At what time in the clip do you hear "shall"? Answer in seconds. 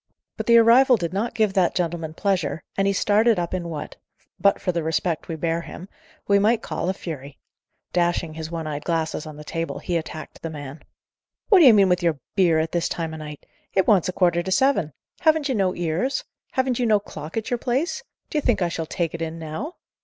18.69-18.87